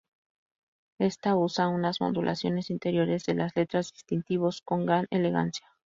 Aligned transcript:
Ésta 0.97 1.35
usa 1.35 1.67
unas 1.67 2.01
modulaciones 2.01 2.71
interiores 2.71 3.23
de 3.25 3.35
las 3.35 3.55
letras 3.55 3.93
distintivos, 3.93 4.63
con 4.63 4.87
gran 4.87 5.05
elegancia. 5.11 5.67